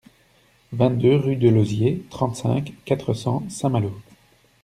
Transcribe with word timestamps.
vingt-deux 0.73 1.15
rue 1.15 1.35
de 1.35 1.47
Lozier, 1.47 2.03
trente-cinq, 2.09 2.73
quatre 2.85 3.13
cents, 3.13 3.47
Saint-Malo 3.51 3.93